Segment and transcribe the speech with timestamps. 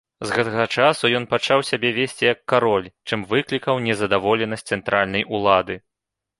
[0.27, 5.75] З гэтага часу ён пачаў сябе весці як кароль, чым выклікаў незадаволенасць цэнтральнай улады.